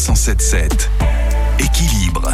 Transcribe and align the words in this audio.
177. 0.00 0.90
Équilibre. 1.58 2.30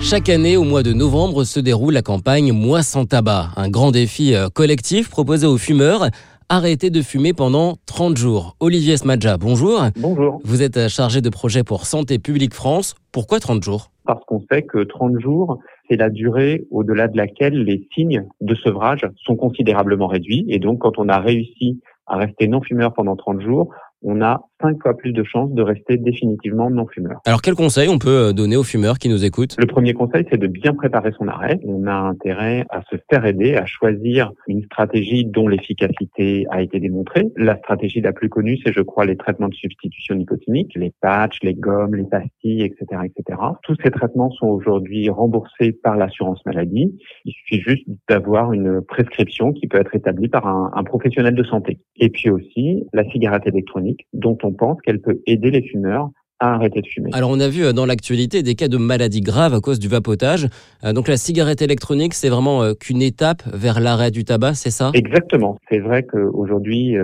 Chaque 0.00 0.28
année, 0.28 0.58
au 0.58 0.64
mois 0.64 0.82
de 0.82 0.92
novembre, 0.92 1.44
se 1.44 1.58
déroule 1.58 1.94
la 1.94 2.02
campagne 2.02 2.52
Moi 2.52 2.82
sans 2.82 3.06
tabac, 3.06 3.48
un 3.56 3.70
grand 3.70 3.90
défi 3.90 4.34
euh, 4.34 4.48
collectif 4.50 5.08
proposé 5.08 5.46
aux 5.46 5.56
fumeurs. 5.56 6.08
Arrêter 6.50 6.90
de 6.90 7.00
fumer 7.00 7.32
pendant 7.32 7.76
30 7.86 8.18
jours. 8.18 8.54
Olivier 8.60 8.98
Smadja, 8.98 9.38
bonjour. 9.38 9.80
Bonjour. 9.96 10.42
Vous 10.44 10.62
êtes 10.62 10.76
euh, 10.76 10.88
chargé 10.90 11.22
de 11.22 11.30
projet 11.30 11.64
pour 11.64 11.86
Santé 11.86 12.18
publique 12.18 12.52
France. 12.52 12.96
Pourquoi 13.12 13.40
30 13.40 13.62
jours? 13.62 13.90
Parce 14.04 14.22
qu'on 14.26 14.44
sait 14.52 14.60
que 14.60 14.84
30 14.84 15.20
jours, 15.20 15.58
c'est 15.88 15.96
la 15.96 16.10
durée 16.10 16.66
au-delà 16.70 17.08
de 17.08 17.16
laquelle 17.16 17.64
les 17.64 17.88
signes 17.94 18.26
de 18.42 18.54
sevrage 18.56 19.08
sont 19.24 19.36
considérablement 19.36 20.06
réduits. 20.06 20.44
Et 20.50 20.58
donc, 20.58 20.80
quand 20.80 20.98
on 20.98 21.08
a 21.08 21.18
réussi 21.18 21.80
à 22.06 22.18
rester 22.18 22.46
non-fumeur 22.46 22.92
pendant 22.92 23.16
30 23.16 23.40
jours, 23.40 23.70
on 24.02 24.20
a 24.20 24.42
5 24.62 24.80
fois 24.80 24.96
plus 24.96 25.12
de 25.12 25.24
chances 25.24 25.52
de 25.52 25.62
rester 25.62 25.96
définitivement 25.96 26.70
non-fumeur. 26.70 27.20
Alors 27.26 27.42
quel 27.42 27.54
conseil 27.54 27.88
on 27.88 27.98
peut 27.98 28.28
euh, 28.28 28.32
donner 28.32 28.56
aux 28.56 28.62
fumeurs 28.62 28.98
qui 28.98 29.08
nous 29.08 29.24
écoutent? 29.24 29.56
Le 29.58 29.66
premier 29.66 29.92
conseil, 29.92 30.24
c'est 30.30 30.38
de 30.38 30.46
bien 30.46 30.72
préparer 30.72 31.12
son 31.18 31.28
arrêt. 31.28 31.60
On 31.64 31.86
a 31.86 31.92
intérêt 31.92 32.64
à 32.70 32.82
se 32.90 32.96
faire 33.10 33.26
aider, 33.26 33.56
à 33.56 33.66
choisir 33.66 34.32
une 34.46 34.62
stratégie 34.64 35.24
dont 35.24 35.48
l'efficacité 35.48 36.46
a 36.50 36.62
été 36.62 36.80
démontrée. 36.80 37.24
La 37.36 37.56
stratégie 37.58 38.00
la 38.00 38.12
plus 38.12 38.28
connue, 38.28 38.58
c'est 38.64 38.72
je 38.72 38.80
crois 38.80 39.04
les 39.04 39.16
traitements 39.16 39.48
de 39.48 39.54
substitution 39.54 40.14
nicotinique, 40.14 40.72
les 40.76 40.92
patchs, 41.00 41.38
les 41.42 41.54
gommes, 41.54 41.94
les 41.94 42.04
pastilles, 42.04 42.62
etc. 42.62 43.02
etc. 43.04 43.38
Tous 43.62 43.76
ces 43.82 43.90
traitements 43.90 44.30
sont 44.30 44.46
aujourd'hui 44.46 45.08
remboursés 45.08 45.72
par 45.72 45.96
l'assurance 45.96 46.44
maladie. 46.46 46.94
Il 47.24 47.32
suffit 47.32 47.60
juste 47.60 47.86
d'avoir 48.08 48.52
une 48.52 48.80
prescription 48.82 49.52
qui 49.52 49.66
peut 49.66 49.80
être 49.80 49.94
établie 49.94 50.28
par 50.28 50.46
un, 50.46 50.70
un 50.74 50.84
professionnel 50.84 51.34
de 51.34 51.44
santé. 51.44 51.80
Et 51.96 52.08
puis 52.08 52.30
aussi 52.30 52.84
la 52.92 53.04
cigarette 53.10 53.46
électronique 53.46 54.06
dont 54.12 54.38
on 54.42 54.51
pense 54.54 54.80
qu'elle 54.82 55.00
peut 55.00 55.20
aider 55.26 55.50
les 55.50 55.62
fumeurs 55.62 56.10
à 56.42 56.54
arrêter 56.54 56.80
de 56.80 56.86
fumer. 56.86 57.10
Alors 57.12 57.30
on 57.30 57.38
a 57.38 57.48
vu 57.48 57.64
euh, 57.64 57.72
dans 57.72 57.86
l'actualité 57.86 58.42
des 58.42 58.54
cas 58.54 58.68
de 58.68 58.76
maladies 58.76 59.20
graves 59.20 59.54
à 59.54 59.60
cause 59.60 59.78
du 59.78 59.88
vapotage. 59.88 60.48
Euh, 60.84 60.92
donc 60.92 61.06
la 61.08 61.16
cigarette 61.16 61.62
électronique, 61.62 62.14
c'est 62.14 62.28
vraiment 62.28 62.62
euh, 62.62 62.74
qu'une 62.74 63.00
étape 63.00 63.42
vers 63.52 63.80
l'arrêt 63.80 64.10
du 64.10 64.24
tabac, 64.24 64.54
c'est 64.54 64.70
ça? 64.70 64.90
Exactement. 64.94 65.56
C'est 65.70 65.78
vrai 65.78 66.02
qu'aujourd'hui, 66.02 66.96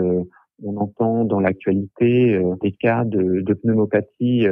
on 0.64 0.76
entend 0.76 1.24
dans 1.24 1.38
l'actualité 1.38 2.40
des 2.60 2.72
cas 2.72 3.04
de, 3.04 3.42
de 3.42 3.54
pneumopathie 3.54 4.46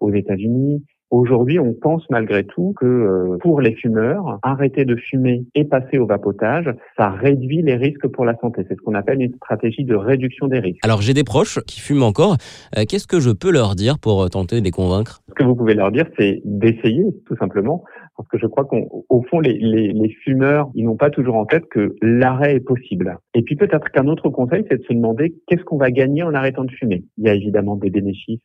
aux 0.00 0.12
États-Unis, 0.12 0.82
Aujourd'hui, 1.14 1.60
on 1.60 1.74
pense 1.74 2.02
malgré 2.10 2.42
tout 2.42 2.74
que 2.76 2.84
euh, 2.84 3.38
pour 3.40 3.60
les 3.60 3.76
fumeurs, 3.76 4.40
arrêter 4.42 4.84
de 4.84 4.96
fumer 4.96 5.44
et 5.54 5.64
passer 5.64 5.96
au 5.96 6.06
vapotage, 6.06 6.74
ça 6.96 7.10
réduit 7.10 7.62
les 7.62 7.76
risques 7.76 8.08
pour 8.08 8.24
la 8.24 8.36
santé. 8.38 8.66
C'est 8.68 8.74
ce 8.74 8.80
qu'on 8.80 8.94
appelle 8.94 9.22
une 9.22 9.32
stratégie 9.36 9.84
de 9.84 9.94
réduction 9.94 10.48
des 10.48 10.58
risques. 10.58 10.84
Alors 10.84 11.02
j'ai 11.02 11.14
des 11.14 11.22
proches 11.22 11.60
qui 11.68 11.78
fument 11.78 12.02
encore. 12.02 12.36
Euh, 12.76 12.82
qu'est-ce 12.88 13.06
que 13.06 13.20
je 13.20 13.30
peux 13.30 13.52
leur 13.52 13.76
dire 13.76 14.00
pour 14.00 14.24
euh, 14.24 14.28
tenter 14.28 14.58
de 14.58 14.64
les 14.64 14.72
convaincre? 14.72 15.20
Ce 15.28 15.34
que 15.34 15.44
vous 15.44 15.54
pouvez 15.54 15.74
leur 15.74 15.92
dire, 15.92 16.06
c'est 16.18 16.42
d'essayer 16.44 17.04
tout 17.26 17.36
simplement 17.36 17.84
parce 18.16 18.28
que 18.28 18.38
je 18.38 18.46
crois 18.46 18.64
qu'au 18.64 19.24
fond, 19.28 19.40
les, 19.40 19.54
les, 19.54 19.92
les, 19.92 20.08
fumeurs, 20.22 20.70
ils 20.74 20.84
n'ont 20.84 20.96
pas 20.96 21.10
toujours 21.10 21.34
en 21.34 21.46
tête 21.46 21.64
que 21.68 21.96
l'arrêt 22.00 22.54
est 22.54 22.60
possible. 22.60 23.18
Et 23.34 23.42
puis 23.42 23.56
peut-être 23.56 23.90
qu'un 23.90 24.06
autre 24.06 24.30
conseil, 24.30 24.64
c'est 24.70 24.78
de 24.78 24.84
se 24.84 24.92
demander 24.92 25.34
qu'est-ce 25.48 25.64
qu'on 25.64 25.78
va 25.78 25.90
gagner 25.90 26.22
en 26.22 26.32
arrêtant 26.32 26.64
de 26.64 26.70
fumer? 26.70 27.04
Il 27.18 27.24
y 27.24 27.28
a 27.28 27.34
évidemment 27.34 27.76
des 27.76 27.90
bénéfices 27.90 28.40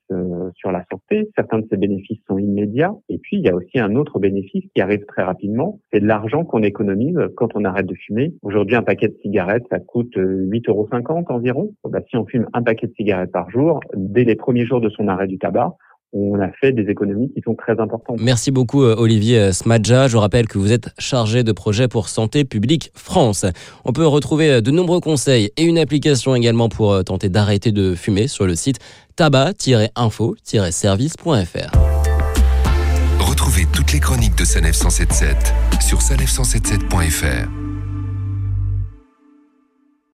sur 0.59 0.71
la 0.71 0.83
santé. 0.91 1.29
Certains 1.35 1.59
de 1.59 1.67
ces 1.69 1.77
bénéfices 1.77 2.19
sont 2.27 2.37
immédiats. 2.37 2.93
Et 3.09 3.17
puis 3.17 3.37
il 3.37 3.45
y 3.45 3.49
a 3.49 3.55
aussi 3.55 3.79
un 3.79 3.95
autre 3.95 4.19
bénéfice 4.19 4.65
qui 4.75 4.81
arrive 4.81 5.05
très 5.05 5.23
rapidement. 5.23 5.79
C'est 5.91 6.01
de 6.01 6.07
l'argent 6.07 6.43
qu'on 6.43 6.61
économise 6.61 7.17
quand 7.35 7.49
on 7.55 7.63
arrête 7.63 7.87
de 7.87 7.95
fumer. 7.95 8.33
Aujourd'hui, 8.41 8.75
un 8.75 8.83
paquet 8.83 9.07
de 9.07 9.17
cigarettes, 9.21 9.65
ça 9.69 9.79
coûte 9.79 10.15
8,50 10.15 10.69
euros 10.69 10.87
environ. 11.29 11.71
Bah, 11.85 11.99
si 12.09 12.17
on 12.17 12.25
fume 12.25 12.47
un 12.53 12.61
paquet 12.61 12.87
de 12.87 12.93
cigarettes 12.93 13.31
par 13.31 13.49
jour, 13.49 13.79
dès 13.95 14.23
les 14.23 14.35
premiers 14.35 14.65
jours 14.65 14.81
de 14.81 14.89
son 14.89 15.07
arrêt 15.07 15.27
du 15.27 15.39
tabac, 15.39 15.75
on 16.11 16.39
a 16.39 16.51
fait 16.59 16.71
des 16.71 16.89
économies 16.89 17.31
qui 17.33 17.41
sont 17.41 17.55
très 17.55 17.79
importantes. 17.79 18.19
Merci 18.19 18.49
beaucoup 18.51 18.83
euh, 18.83 18.95
Olivier 18.97 19.39
euh, 19.39 19.51
Smadja. 19.51 20.07
Je 20.07 20.17
rappelle 20.17 20.47
que 20.47 20.57
vous 20.57 20.71
êtes 20.71 20.89
chargé 20.97 21.43
de 21.43 21.51
projet 21.51 21.87
pour 21.87 22.09
Santé 22.09 22.45
publique 22.45 22.89
France. 22.95 23.45
On 23.85 23.93
peut 23.93 24.07
retrouver 24.07 24.49
euh, 24.49 24.61
de 24.61 24.71
nombreux 24.71 25.01
conseils 25.01 25.51
et 25.57 25.63
une 25.63 25.77
application 25.77 26.33
également 26.35 26.69
pour 26.69 27.03
tenter 27.03 27.29
d'arrêter 27.29 27.71
de 27.71 27.93
fumer 27.95 28.27
sur 28.27 28.47
le 28.47 28.55
site 28.55 28.79
tabac-info-service.fr. 29.15 31.71
Retrouvez 33.19 33.67
toutes 33.71 33.93
les 33.93 33.99
chroniques 33.99 34.37
de 34.37 34.45
Sanef 34.45 34.75
177 34.75 35.53
sur 35.81 35.99
sanef177.fr. 35.99 37.68